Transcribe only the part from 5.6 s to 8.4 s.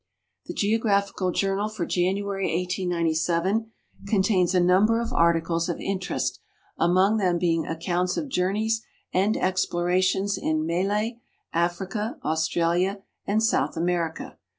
of interest, among them being accounts of